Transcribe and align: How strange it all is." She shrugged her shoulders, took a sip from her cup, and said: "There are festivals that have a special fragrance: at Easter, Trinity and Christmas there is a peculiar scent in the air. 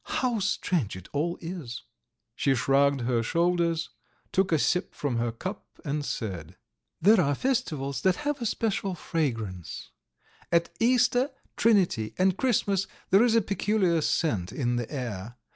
How 0.15 0.39
strange 0.39 0.95
it 0.95 1.09
all 1.13 1.37
is." 1.41 1.83
She 2.35 2.55
shrugged 2.55 3.01
her 3.01 3.21
shoulders, 3.21 3.89
took 4.31 4.51
a 4.51 4.57
sip 4.57 4.95
from 4.95 5.17
her 5.17 5.31
cup, 5.31 5.79
and 5.85 6.03
said: 6.03 6.57
"There 6.99 7.21
are 7.21 7.35
festivals 7.35 8.01
that 8.01 8.15
have 8.25 8.41
a 8.41 8.47
special 8.47 8.95
fragrance: 8.95 9.91
at 10.51 10.71
Easter, 10.79 11.29
Trinity 11.55 12.15
and 12.17 12.35
Christmas 12.35 12.87
there 13.11 13.21
is 13.21 13.35
a 13.35 13.43
peculiar 13.43 14.01
scent 14.01 14.51
in 14.51 14.77
the 14.77 14.91
air. 14.91 15.35